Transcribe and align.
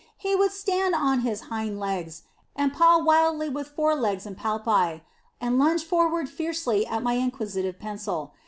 He 0.17 0.35
would 0.35 0.51
stand 0.51 0.95
on 0.95 1.19
his 1.19 1.41
hind 1.41 1.79
legs 1.79 2.23
and 2.55 2.73
paw 2.73 2.97
wildly 3.03 3.49
with 3.49 3.67
fore 3.67 3.93
legs 3.93 4.25
and 4.25 4.35
palpi, 4.35 5.01
and 5.39 5.59
lunge 5.59 5.83
forward 5.83 6.27
fiercely 6.27 6.87
at 6.87 7.03
my 7.03 7.13
inquisitive 7.17 7.77
pencil. 7.77 8.31